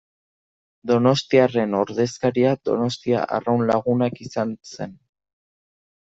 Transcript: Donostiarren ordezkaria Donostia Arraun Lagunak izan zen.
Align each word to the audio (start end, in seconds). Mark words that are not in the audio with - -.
Donostiarren 0.91 1.75
ordezkaria 1.79 2.53
Donostia 2.69 3.21
Arraun 3.37 3.61
Lagunak 3.73 4.17
izan 4.29 4.55
zen. 4.71 4.97